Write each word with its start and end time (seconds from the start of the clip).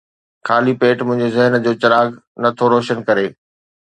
خالي 0.49 0.71
پيٽ 0.83 0.99
منهنجي 1.09 1.35
ذهن 1.35 1.53
جو 1.67 1.71
چراغ 1.83 2.07
نه 2.45 2.49
ٿو 2.57 2.65
روشن 2.73 2.97
ڪري 3.07 3.27